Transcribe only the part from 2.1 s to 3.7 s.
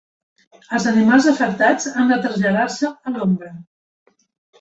de traslladar-se a l'ombra.